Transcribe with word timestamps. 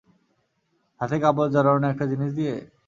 হাতে 1.01 1.17
কাপড়ে 1.23 1.53
জড়ানো 1.55 1.87
একটা 1.89 2.05
জিনিস 2.11 2.31
নিয়ে? 2.37 2.55